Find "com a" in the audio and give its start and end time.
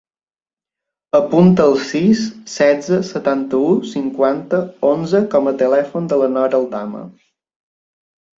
5.35-5.55